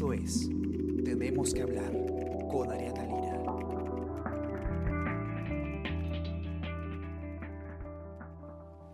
[0.00, 0.48] Esto es
[1.04, 1.92] Tenemos que hablar
[2.50, 3.36] con Ariana Lira.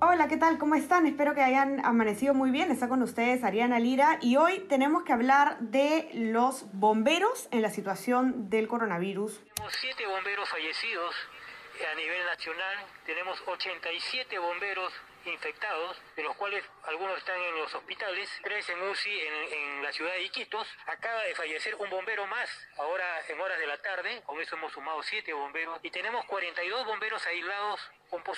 [0.00, 0.58] Hola, ¿qué tal?
[0.58, 1.07] ¿Cómo están?
[1.07, 2.72] Espero que hayan amanecido muy bien.
[2.72, 7.70] Está con ustedes Ariana Lira y hoy tenemos que hablar de los bomberos en la
[7.70, 9.41] situación del coronavirus.
[9.54, 11.14] Tenemos siete bomberos fallecidos
[11.89, 14.93] a nivel nacional, tenemos 87 bomberos
[15.26, 20.12] infectados, de los cuales algunos están en los hospitales, tres en UCI en, la ciudad
[20.12, 20.67] de Iquitos.
[20.86, 22.48] Acaba de fallecer un bombero más,
[22.79, 26.86] ahora en horas de la tarde, con eso hemos sumado siete bomberos, y tenemos 42
[26.86, 27.81] bomberos aislados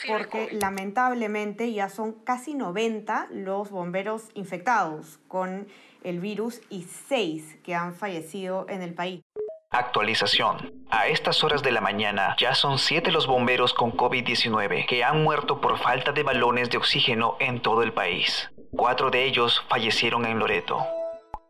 [0.07, 5.69] Porque lamentablemente ya son casi 90 los bomberos infectados con
[6.05, 9.23] el virus y seis que han fallecido en el país.
[9.71, 10.73] Actualización.
[10.91, 15.23] A estas horas de la mañana ya son siete los bomberos con COVID-19 que han
[15.23, 18.51] muerto por falta de balones de oxígeno en todo el país.
[18.71, 20.87] Cuatro de ellos fallecieron en Loreto.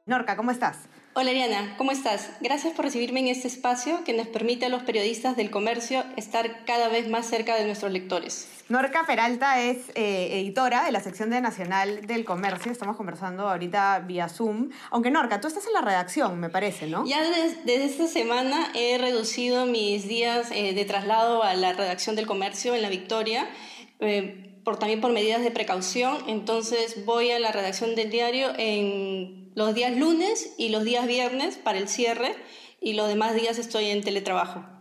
[0.05, 0.89] Norca, ¿cómo estás?
[1.21, 2.31] Hola Ariana, ¿cómo estás?
[2.41, 6.65] Gracias por recibirme en este espacio que nos permite a los periodistas del comercio estar
[6.65, 8.47] cada vez más cerca de nuestros lectores.
[8.69, 12.71] Norca Peralta es eh, editora de la sección de Nacional del Comercio.
[12.71, 14.71] Estamos conversando ahorita vía Zoom.
[14.93, 17.05] Aunque Norca, tú estás en la redacción, me parece, ¿no?
[17.05, 22.29] Ya desde, esta semana he reducido mis días eh, de traslado a la redacción del
[22.29, 23.51] Comercio en La Victoria.
[23.99, 29.48] Eh, por, también por medidas de precaución, entonces voy a la redacción del diario en
[29.59, 32.37] los días lunes y los días viernes para el cierre
[32.81, 34.78] y los demás días estoy en teletrabajo.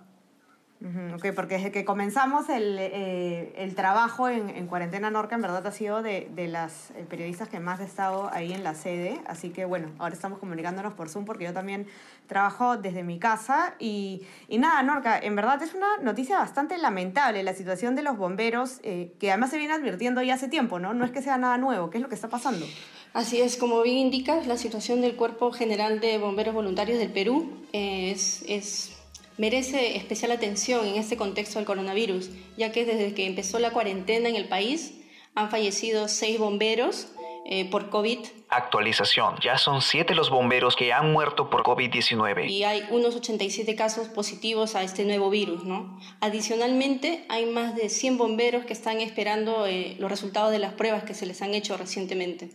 [0.79, 5.65] Ok, porque desde que comenzamos el, eh, el trabajo en, en, Cuarentena Norca, en verdad
[5.65, 9.19] ha sido de, de las eh, periodistas que más he estado ahí en la sede.
[9.25, 11.87] Así que bueno, ahora estamos comunicándonos por Zoom porque yo también
[12.27, 13.73] trabajo desde mi casa.
[13.79, 18.15] Y, y nada, Norca, en verdad es una noticia bastante lamentable la situación de los
[18.15, 20.93] bomberos, eh, que además se viene advirtiendo ya hace tiempo, ¿no?
[20.93, 22.67] No es que sea nada nuevo, ¿qué es lo que está pasando?
[23.13, 27.51] Así es, como bien indicas, la situación del Cuerpo General de Bomberos Voluntarios del Perú
[27.73, 28.96] es, es
[29.37, 34.29] merece especial atención en este contexto del coronavirus, ya que desde que empezó la cuarentena
[34.29, 34.93] en el país
[35.35, 37.07] han fallecido seis bomberos
[37.49, 38.19] eh, por COVID.
[38.49, 39.35] Actualización.
[39.41, 42.49] Ya son siete los bomberos que han muerto por COVID-19.
[42.49, 45.97] Y hay unos 87 casos positivos a este nuevo virus, ¿no?
[46.19, 51.03] Adicionalmente, hay más de 100 bomberos que están esperando eh, los resultados de las pruebas
[51.03, 52.49] que se les han hecho recientemente.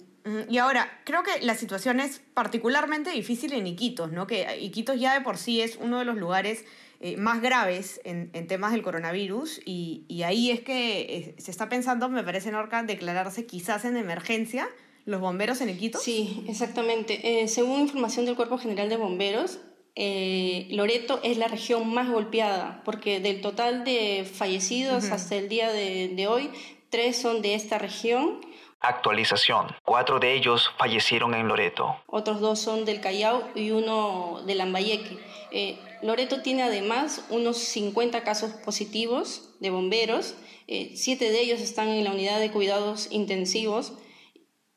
[0.49, 4.27] Y ahora, creo que la situación es particularmente difícil en Iquitos, ¿no?
[4.27, 6.65] Que Iquitos ya de por sí es uno de los lugares
[7.01, 11.51] eh, más graves en, en, temas del coronavirus y, y ahí es que eh, se
[11.51, 14.69] está pensando, me parece, Norca, declararse quizás en emergencia
[15.05, 16.03] los bomberos en Iquitos.
[16.03, 17.43] Sí, exactamente.
[17.43, 19.59] Eh, según información del Cuerpo General de Bomberos,
[19.97, 25.13] eh, Loreto es la región más golpeada porque del total de fallecidos uh -huh.
[25.13, 26.51] hasta el día de, de hoy,
[26.89, 28.41] tres son de esta región
[28.83, 29.69] Actualización.
[29.85, 31.97] Cuatro de ellos fallecieron en Loreto.
[32.07, 35.19] Otros dos son del Callao y uno de Lambayeque.
[35.53, 40.35] Eh, Loreto tiene además unos 50 casos positivos de bomberos.
[40.67, 43.93] Eh, siete de ellos están en la unidad de cuidados intensivos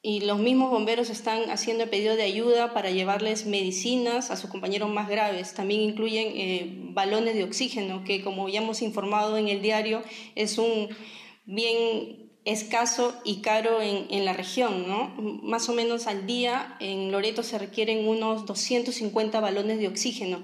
[0.03, 4.91] y los mismos bomberos están haciendo pedido de ayuda para llevarles medicinas a sus compañeros
[4.91, 5.55] más graves.
[5.55, 10.03] También incluyen eh, balones de oxígeno, que como ya hemos informado en el diario,
[10.35, 10.89] es un
[11.45, 15.13] bien escaso y caro en, en, la región, ¿no?
[15.17, 20.39] Más o menos al día en Loreto se requieren unos 250 balones de oxígeno,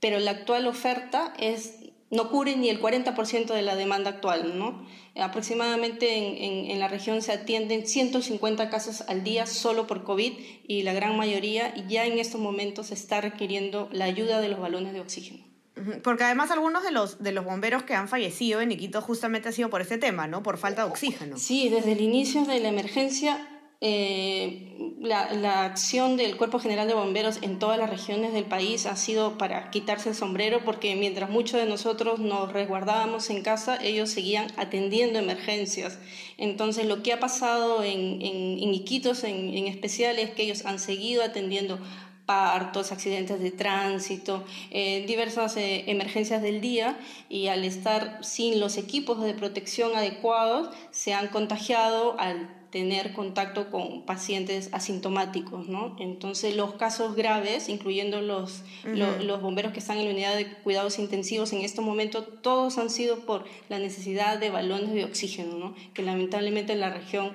[0.00, 1.76] pero la actual oferta es,
[2.10, 4.84] no cubre ni el 40% de la demanda actual, ¿no?
[5.14, 10.32] Aproximadamente en, en, en, la región se atienden 150 casos al día solo por COVID
[10.66, 14.92] y la gran mayoría ya en estos momentos está requiriendo la ayuda de los balones
[14.92, 15.55] de oxígeno.
[16.02, 19.52] Porque además algunos de los, de los bomberos que han fallecido en Iquitos justamente ha
[19.52, 20.42] sido por este tema, ¿no?
[20.42, 21.36] Por falta de oxígeno.
[21.36, 23.46] Sí, desde el inicio de la emergencia,
[23.82, 28.86] eh, la, la, acción del Cuerpo General de Bomberos en todas las regiones del país
[28.86, 33.76] ha sido para quitarse el sombrero, porque mientras muchos de nosotros nos resguardábamos en casa,
[33.82, 35.98] ellos seguían atendiendo emergencias.
[36.38, 40.64] Entonces, lo que ha pasado en, en, en Iquitos en, en especial es que ellos
[40.64, 41.78] han seguido atendiendo
[42.26, 48.76] partos, accidentes de tránsito, eh, diversas eh, emergencias del día y al estar sin los
[48.76, 55.96] equipos de protección adecuados se han contagiado al tener contacto con pacientes asintomáticos, ¿no?
[56.00, 59.22] Entonces los casos graves, incluyendo los, uh -huh.
[59.22, 62.90] los bomberos que están en la unidad de cuidados intensivos en estos momentos, todos han
[62.90, 65.74] sido por la necesidad de balones de oxígeno, ¿no?
[65.94, 67.32] Que lamentablemente en la región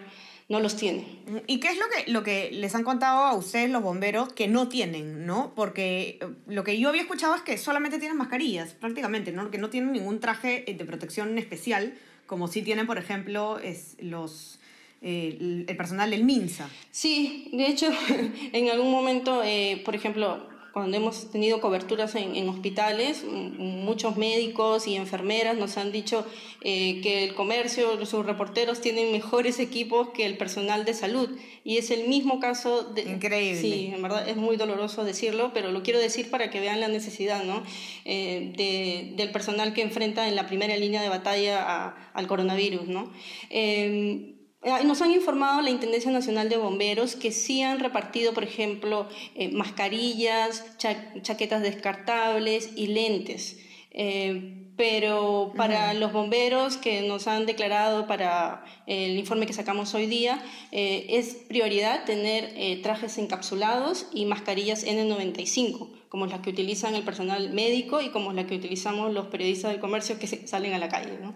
[0.49, 1.05] no los tiene.
[1.47, 4.47] ¿Y qué es lo que, lo que les han contado a ustedes los bomberos que
[4.47, 5.53] no tienen, no?
[5.55, 9.49] Porque lo que yo había escuchado es que solamente tienen mascarillas, prácticamente, ¿no?
[9.49, 11.93] Que no tienen ningún traje de protección especial,
[12.25, 14.59] como sí tienen, por ejemplo, es los...
[15.03, 16.69] Eh, el personal del MINSA.
[16.91, 17.88] Sí, de hecho,
[18.53, 24.95] en algún momento, eh, por ejemplo, cuando hemos tenido coberturas en, hospitales, muchos médicos y
[24.95, 26.25] enfermeras nos han dicho
[26.62, 31.29] eh, que el comercio, sus reporteros tienen mejores equipos que el personal de salud.
[31.63, 33.01] Y es el mismo caso de...
[33.01, 33.62] Increíble.
[33.62, 36.88] Sí, en verdad es muy doloroso decirlo, pero lo quiero decir para que vean la
[36.88, 37.63] necesidad ¿no?
[38.06, 42.88] Eh, de, del personal que enfrenta en la primera línea de batalla al coronavirus.
[42.88, 43.12] ¿no?
[43.50, 44.35] Eh,
[44.84, 49.52] nos han informado la Intendencia Nacional de Bomberos que sí han repartido, por ejemplo, eh,
[49.52, 53.60] mascarillas, chaquetas descartables y lentes.
[53.92, 60.07] Eh, pero para los bomberos que nos han declarado para el informe que sacamos hoy
[60.07, 60.42] día,
[60.72, 68.01] es prioridad tener trajes encapsulados y mascarillas N95 como las que utilizan el personal médico
[68.01, 71.34] y como las que utilizamos los periodistas del comercio que salen a la calle, ¿no?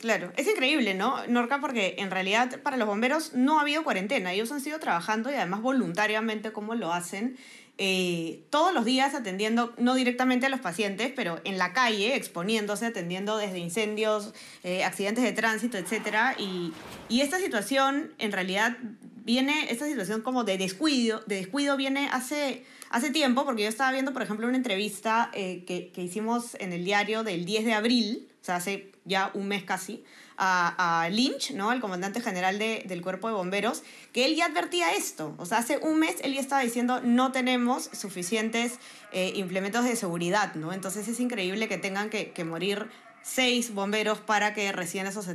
[0.00, 1.60] claro, es increíble, ¿no, Norca?
[1.60, 5.34] Porque en realidad para los bomberos no ha habido cuarentena, ellos han sido trabajando y
[5.34, 7.38] además voluntariamente como lo hacen.
[7.76, 12.86] Eh, todos los días atendiendo, no directamente a los pacientes, pero en la calle, exponiéndose,
[12.86, 14.32] atendiendo desde incendios,
[14.62, 16.38] eh, accidentes de tránsito, etc.
[16.38, 16.72] Y,
[17.08, 18.76] y esta situación, en realidad,
[19.24, 23.90] viene, esta situación como de descuido, de descuido viene hace hace tiempo, porque yo estaba
[23.90, 27.74] viendo, por ejemplo, una entrevista eh, que, que, hicimos en el diario del 10 de
[27.74, 30.04] abril, o sea, hace ya un mes casi,
[30.36, 31.72] a, a Lynch, ¿no?
[31.72, 33.82] el comandante general de, del cuerpo de bomberos,
[34.12, 35.34] que él ya advertía esto.
[35.38, 38.78] O sea, hace un mes él ya estaba diciendo no tenemos suficientes
[39.10, 40.72] eh, implementos de seguridad, ¿no?
[40.72, 42.88] Entonces es increíble que tengan que morir
[43.24, 45.34] seis bomberos para que recién eso se,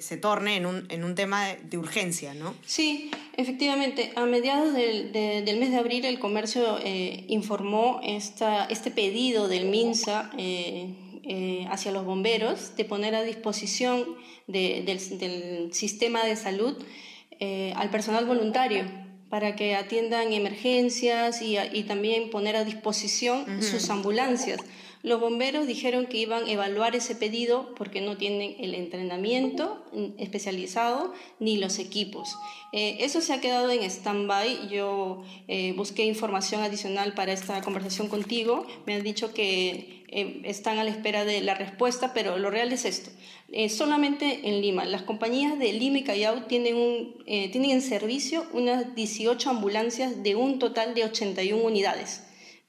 [0.00, 2.54] se, torne en un, en un tema de, urgencia, ¿no?
[2.64, 4.12] Sí, efectivamente.
[4.14, 9.66] A mediados del, del mes de abril el comercio eh, informó esta, este pedido del
[9.66, 10.94] MINSA eh,
[11.24, 14.04] eh, hacia los bomberos de poner a disposición
[14.46, 16.76] del, del, sistema de salud
[17.74, 18.84] al personal voluntario
[19.28, 24.60] para que atiendan emergencias y, y también poner a disposición sus ambulancias
[25.04, 29.84] los bomberos dijeron que iban a evaluar ese pedido porque no tienen el entrenamiento
[30.16, 32.34] especializado ni los equipos.
[32.72, 34.70] Eh, eso se ha quedado en stand-by.
[34.70, 38.66] Yo eh, busqué información adicional para esta conversación contigo.
[38.86, 42.72] Me han dicho que eh, están a la espera de la respuesta, pero lo real
[42.72, 43.10] es esto.
[43.68, 48.94] solamente en Lima, las compañías de Lima y Callao tienen, un, tienen en servicio unas
[48.94, 52.22] 18 ambulancias de un total de 81 unidades.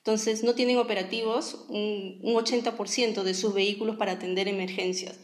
[0.06, 5.16] Entonces, no tienen operativos un, 80% de sus vehículos para atender emergencias.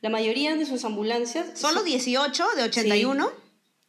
[0.00, 1.58] La mayoría de sus ambulancias...
[1.58, 3.32] ¿Solo 18 de 81?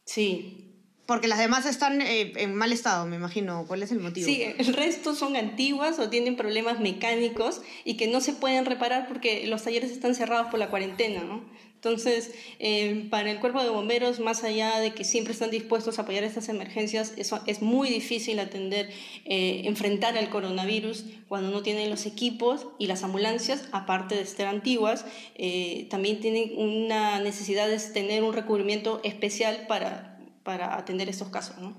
[0.06, 0.69] Sí.
[1.10, 3.66] Porque las demás están eh, en mal estado, me imagino.
[3.68, 4.28] ¿Cuál es el motivo?
[4.28, 9.08] Sí, el resto son antiguas o tienen problemas mecánicos y que no se pueden reparar
[9.08, 11.44] porque los talleres están cerrados por la cuarentena, ¿no?
[11.80, 16.02] Entonces, eh, para el cuerpo de bomberos, más allá de que siempre están dispuestos a
[16.02, 18.90] apoyar estas emergencias, eso es muy difícil atender,
[19.24, 24.48] eh, enfrentar al coronavirus cuando no tienen los equipos y las ambulancias, aparte de estar
[24.48, 25.06] antiguas,
[25.36, 30.09] eh, también tienen una necesidad de tener un recubrimiento especial para,
[30.50, 31.56] para atender estos casos.
[31.60, 31.78] ¿no?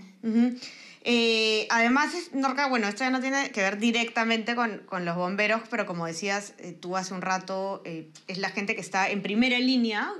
[1.03, 5.63] Eh, además, Norca, bueno, esto ya no tiene que ver directamente con, con los bomberos,
[5.69, 9.23] pero como decías eh, tú hace un rato, eh, es la gente que está en
[9.23, 10.13] primera línea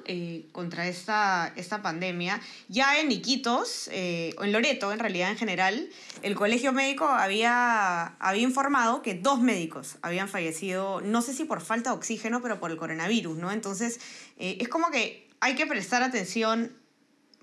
[0.51, 2.41] contra esta, esta pandemia.
[2.67, 5.89] Ya en Iquitos, o en Loreto en realidad en general,
[6.23, 11.61] el colegio médico había, había informado que dos médicos habían fallecido, no sé si por
[11.61, 13.53] falta de oxígeno, pero por el coronavirus, ¿no?
[13.53, 14.01] Entonces,
[14.39, 16.80] es como que hay que prestar atención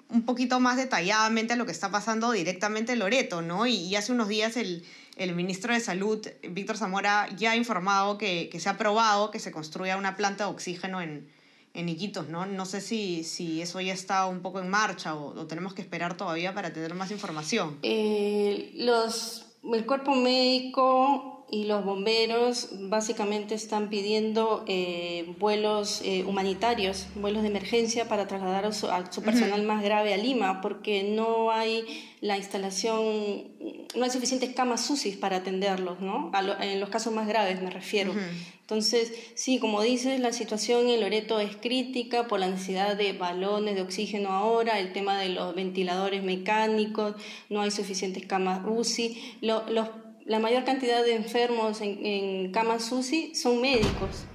[0.09, 3.67] un poquito más detalladamente a lo que está pasando directamente en Loreto, ¿no?
[3.67, 4.83] Y, hace unos días el,
[5.17, 9.39] el, ministro de Salud, Víctor Zamora, ya ha informado que, que, se ha aprobado que
[9.39, 11.27] se construya una planta de oxígeno en,
[11.73, 12.45] en Iquitos, ¿no?
[12.45, 16.17] No sé si, si eso ya está un poco en marcha o, tenemos que esperar
[16.17, 17.77] todavía para tener más información.
[17.83, 27.07] Eh, los, el cuerpo médico y los bomberos básicamente están pidiendo eh, vuelos eh, humanitarios,
[27.15, 31.85] vuelos de emergencia para trasladar a su, personal más grave a Lima, porque no hay
[32.19, 33.47] la instalación,
[33.95, 36.31] no hay suficientes camas UCI para atenderlos, ¿no?
[36.59, 38.13] en los casos más graves me refiero.
[38.61, 43.75] Entonces, sí, como dices, la situación en Loreto es crítica por la necesidad de balones
[43.75, 47.15] de oxígeno ahora, el tema de los ventiladores mecánicos,
[47.49, 49.37] no hay suficientes camas UCI.
[49.39, 49.87] los
[50.27, 54.25] la mayor cantidad de enfermos en, en camas UCI son médicos.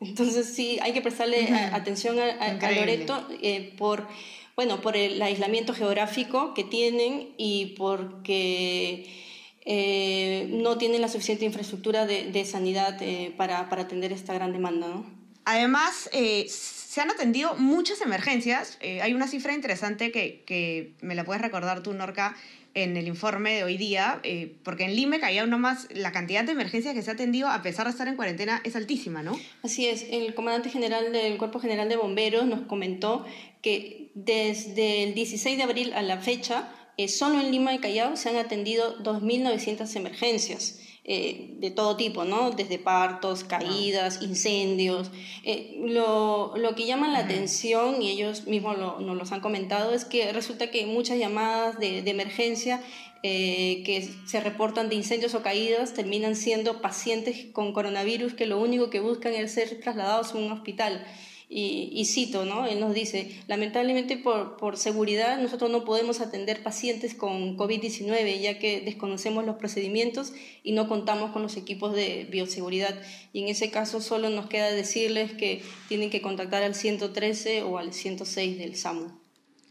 [0.00, 4.06] Entonces sí, hay que prestarle atención a, Loreto eh, por,
[4.54, 9.06] bueno, por el aislamiento geográfico que tienen y porque
[9.64, 14.52] eh, no tienen la suficiente infraestructura de, de sanidad eh, para, para, atender esta gran
[14.52, 14.86] demanda.
[14.86, 15.04] ¿no?
[15.44, 18.78] Además, se han atendido muchas emergencias.
[18.80, 22.36] hay una cifra interesante que, que me la puedes recordar tú, Norca,
[22.82, 26.44] en el informe de hoy día, eh, porque en Lime caía uno más, la cantidad
[26.44, 29.38] de emergencias que se ha atendido a pesar de estar en cuarentena es altísima, ¿no?
[29.62, 33.24] Así es, el comandante general del Cuerpo General de Bomberos nos comentó
[33.62, 38.16] que desde el 16 de abril a la fecha, eh, solo en Lima y Callao
[38.16, 40.80] se han atendido 2.900 emergencias.
[41.10, 42.50] Eh, de todo tipo, ¿no?
[42.50, 45.10] Desde partos, caídas, incendios.
[45.42, 49.94] Eh, lo, lo, que llama la atención, y ellos mismos lo, nos los han comentado,
[49.94, 52.82] es que resulta que muchas llamadas de, de emergencia
[53.22, 58.60] eh, que se reportan de incendios o caídas terminan siendo pacientes con coronavirus que lo
[58.60, 61.06] único que buscan es ser trasladados a un hospital.
[61.50, 62.66] Y, cito, ¿no?
[62.66, 68.58] Él nos dice, lamentablemente por, por seguridad nosotros no podemos atender pacientes con COVID-19 ya
[68.58, 73.00] que desconocemos los procedimientos y no contamos con los equipos de bioseguridad.
[73.32, 77.78] Y en ese caso solo nos queda decirles que tienen que contactar al 113 o
[77.78, 79.18] al 106 del SAMU.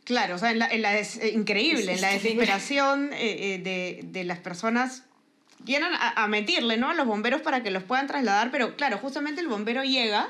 [0.03, 3.99] Claro, o sea, en la, en la es, increíble, en la desesperación eh, eh, de,
[4.03, 5.03] de, las personas
[5.59, 6.89] vienen a, a meterle ¿no?
[6.89, 10.29] a los bomberos para que los puedan trasladar, pero claro, justamente el bombero llega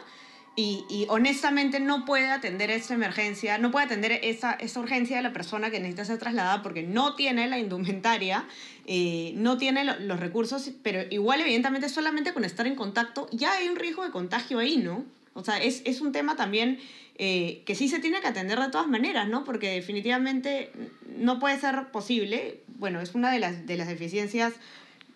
[0.59, 5.21] y, y, honestamente no puede atender esa emergencia, no puede atender esa, esa urgencia de
[5.21, 8.43] la persona que necesita ser trasladada porque no tiene la indumentaria,
[8.87, 13.53] eh, no tiene lo, los recursos, pero igual evidentemente solamente con estar en contacto ya
[13.53, 15.05] hay un riesgo de contagio ahí, ¿no?
[15.35, 16.79] O sea, es, es un tema también
[17.19, 19.43] eh, que sí se tiene que atender de todas maneras, ¿no?
[19.43, 20.71] Porque definitivamente
[21.19, 24.53] no puede ser posible, bueno, es una de las, de las deficiencias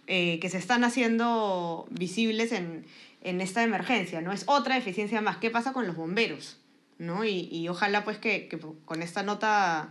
[0.05, 2.85] eh, que se están haciendo visibles en
[3.21, 4.31] en esta emergencia, ¿no?
[4.31, 5.37] Es otra deficiencia más.
[5.37, 6.57] ¿Qué pasa con los bomberos?
[7.01, 7.25] ¿no?
[7.25, 9.89] Y, y ojalá pues que, que, con esta nota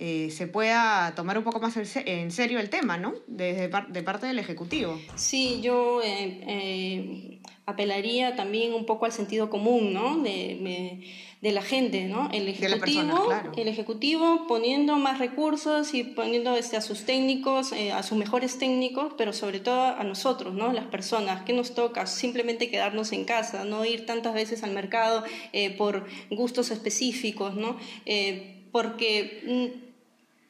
[0.00, 3.14] eh, se pueda tomar un poco más en serio el tema, ¿no?
[3.26, 4.96] Desde de, de parte del Ejecutivo.
[5.16, 10.18] Sí, yo eh, eh, apelaría también un poco al sentido común, ¿no?
[10.22, 11.02] De,
[11.42, 12.30] la gente, ¿no?
[12.32, 13.52] El ejecutivo, persona, claro.
[13.56, 19.14] el ejecutivo poniendo más recursos y poniendo este, a sus técnicos, a sus mejores técnicos,
[19.18, 20.72] pero sobre todo a nosotros, ¿no?
[20.72, 22.06] Las personas, ¿qué nos toca?
[22.06, 25.24] Simplemente quedarnos en casa, no ir tantas veces al mercado
[25.76, 27.76] por gustos específicos, ¿no?
[28.70, 29.87] Porque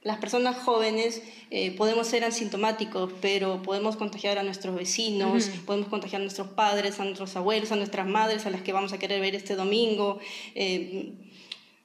[0.02, 5.64] las personas jóvenes eh, podemos ser asintomáticos, pero podemos contagiar a nuestros vecinos, uh -huh.
[5.64, 8.92] podemos contagiar a nuestros padres, a nuestros abuelos, a nuestras madres, a las que vamos
[8.92, 10.18] a querer ver este domingo.
[10.54, 11.14] Eh,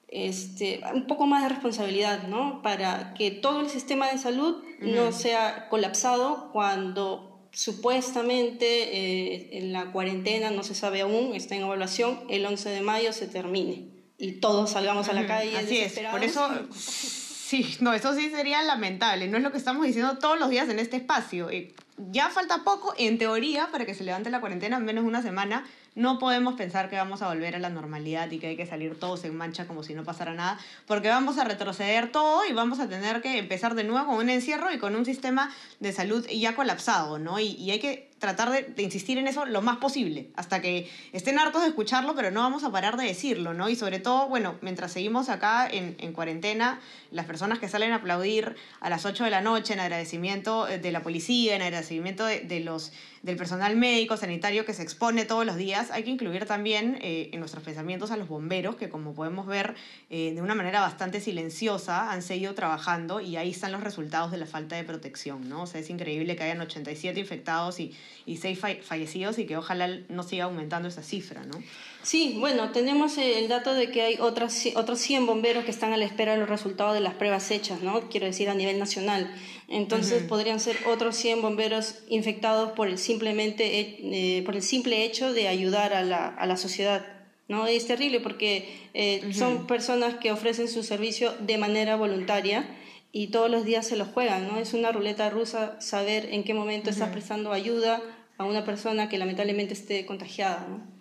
[0.10, 2.62] este, un poco más de responsabilidad, ¿no?
[2.62, 4.94] Para que todo el sistema de salud uh -huh.
[4.94, 11.62] no sea colapsado cuando supuestamente eh, en la cuarentena, no se sabe aún, está en
[11.64, 15.58] evaluación, el 11 de mayo se termine y todos salgamos a la calle.
[15.58, 16.48] Así es, por eso
[17.54, 19.28] Sí, no, eso sí sería lamentable.
[19.28, 21.52] No es lo que estamos diciendo todos los días en este espacio.
[21.52, 21.72] Eh,
[22.10, 25.64] ya falta poco, en teoría, para que se levante la cuarentena, menos una semana.
[25.94, 29.00] No podemos pensar que vamos a volver a la normalidad y que hay que salir
[29.00, 30.58] todos en mancha como si no pasara nada,
[30.88, 34.32] porque vamos a retroceder todo y vamos a tener que empezar de nuevo con un
[34.32, 37.40] encierro y con un sistema de salud ya colapsado, ¿no?
[37.40, 41.40] Y, y hay que tratar de, insistir en eso lo más posible, hasta que estén
[41.40, 43.68] hartos de escucharlo, pero no vamos a parar de decirlo, ¿no?
[43.68, 46.80] Y sobre todo, bueno, mientras seguimos acá en, en cuarentena,
[47.12, 50.92] las personas que salen a aplaudir a las 8 de la noche en agradecimiento de
[50.94, 55.46] la policía, en agradecimiento de, de los, del personal médico, sanitario que se expone todos
[55.46, 59.14] los días, hay que incluir también eh, en nuestros pensamientos a los bomberos, que como
[59.14, 59.76] podemos ver,
[60.10, 64.38] eh, de una manera bastante silenciosa han seguido trabajando y ahí están los resultados de
[64.38, 65.64] la falta de protección, ¿no?
[65.64, 67.94] O sea, es increíble que hayan 87 infectados y
[68.26, 71.62] y seis fallecidos y que ojalá no siga aumentando esa cifra, ¿no?
[72.04, 75.98] Sí, bueno, tenemos el dato de que hay otras, otros 100 bomberos que están a
[75.98, 78.10] la espera de los resultados de las pruebas hechas, ¿no?
[78.10, 79.34] Quiero decir, a nivel nacional.
[79.70, 80.28] Entonces, uh -huh.
[80.28, 85.48] podrían ser otros 100 bomberos infectados por el, simplemente, eh, por el simple hecho de
[85.48, 87.06] ayudar a la, a la sociedad.
[87.48, 87.68] ¿no?
[87.68, 89.34] Es terrible porque eh, uh -huh.
[89.34, 92.68] son personas que ofrecen su servicio de manera voluntaria
[93.14, 94.58] y todos los días se lo juegan, ¿no?
[94.60, 96.96] Es una ruleta rusa saber en qué momento uh -huh.
[96.96, 98.02] estás prestando ayuda
[98.38, 100.94] a una persona que lamentablemente esté contagiada, ¿no?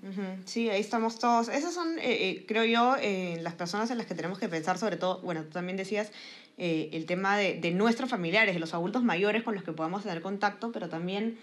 [0.45, 1.49] Sí, ahí estamos todos.
[1.49, 4.77] Esas son, eh, eh, creo yo, eh, las personas en las que tenemos que pensar,
[4.79, 6.12] sobre todo, bueno, tú también decías
[6.59, 10.23] el tema de, de, nuestros familiares, de los adultos mayores con los que podamos tener
[10.23, 11.39] contacto, pero también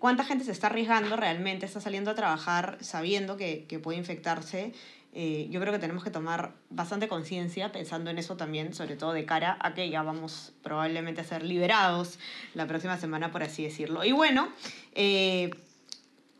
[0.00, 4.72] cuánta gente se está arriesgando realmente, está saliendo a trabajar sabiendo que, que puede infectarse
[5.14, 9.12] eh, yo creo que tenemos que tomar bastante conciencia pensando en eso también, sobre todo
[9.12, 12.18] de cara a que ya vamos probablemente a ser liberados
[12.54, 14.04] la próxima semana, por así decirlo.
[14.04, 14.48] Y bueno,
[14.94, 15.50] eh,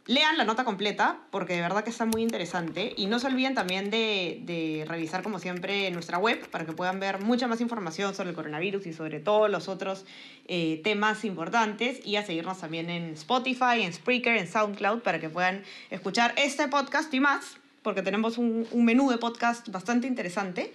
[0.07, 2.95] lean la nota completa porque de verdad que está muy interesante.
[2.97, 6.99] Y no se olviden también de, de, revisar como siempre nuestra web para que puedan
[6.99, 10.07] ver mucha más información sobre el coronavirus y sobre todos los otros
[10.47, 12.01] eh, temas importantes.
[12.07, 16.69] Y a seguirnos también en Spotify, en Spreaker, en SoundCloud para que puedan escuchar este
[16.69, 20.73] podcast y más porque tenemos un, un menú de podcast bastante interesante.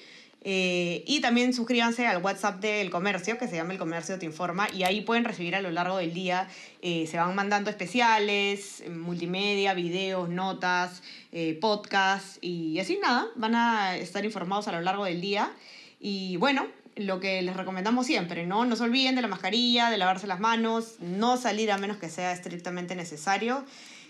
[0.49, 4.69] Eh, y también suscríbanse al WhatsApp del comercio, que se llama El Comercio Te Informa,
[4.73, 6.47] y ahí pueden recibir a lo largo del día,
[6.81, 13.97] eh, se van mandando especiales, multimedia, videos, notas, eh, podcasts, y así nada, van a
[13.97, 15.51] estar informados a lo largo del día.
[15.99, 18.63] Y bueno, lo que les recomendamos siempre, ¿no?
[18.65, 22.09] No se olviden de la mascarilla, de lavarse las manos, no salir a menos que
[22.09, 23.65] sea estrictamente necesario.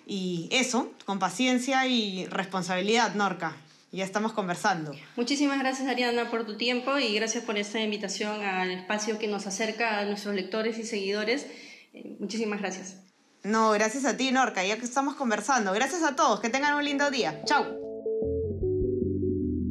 [0.07, 3.57] Y eso, con paciencia y responsabilidad, Norca
[3.91, 4.91] ya estamos conversando.
[5.15, 9.47] Muchísimas gracias Ariana por tu tiempo y gracias por esta invitación al espacio que nos
[9.47, 11.47] acerca a nuestros lectores y seguidores.
[11.93, 12.97] Eh, muchísimas gracias.
[13.43, 15.71] No, gracias a ti Norca, ya que estamos conversando.
[15.73, 17.41] Gracias a todos, que tengan un lindo día.
[17.45, 17.65] Chao.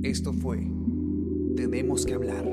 [0.02, 0.58] Esto fue
[1.56, 2.44] Tenemos que hablar.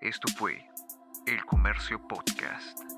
[0.00, 0.64] Esto fue
[1.26, 2.95] El Comercio Podcast.